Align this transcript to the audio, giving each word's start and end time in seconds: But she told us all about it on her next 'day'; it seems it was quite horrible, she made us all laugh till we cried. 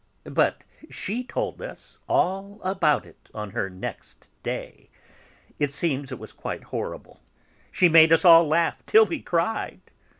But 0.33 0.63
she 0.89 1.23
told 1.23 1.61
us 1.61 1.99
all 2.09 2.59
about 2.63 3.05
it 3.05 3.29
on 3.35 3.51
her 3.51 3.69
next 3.69 4.29
'day'; 4.41 4.89
it 5.59 5.71
seems 5.71 6.11
it 6.11 6.17
was 6.17 6.33
quite 6.33 6.63
horrible, 6.63 7.19
she 7.71 7.87
made 7.87 8.11
us 8.11 8.25
all 8.25 8.47
laugh 8.47 8.83
till 8.87 9.05
we 9.05 9.21
cried. 9.21 9.81